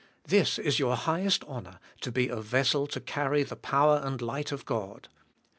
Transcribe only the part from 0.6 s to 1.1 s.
your